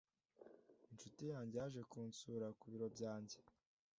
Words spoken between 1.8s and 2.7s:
kunsura ku